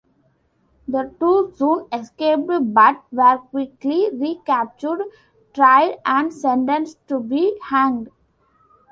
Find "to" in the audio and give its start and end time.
7.09-7.19